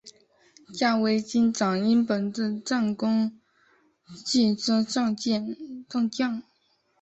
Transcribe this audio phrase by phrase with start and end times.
[0.73, 3.39] 夏威军长因本次战功
[4.25, 6.41] 晋升上将。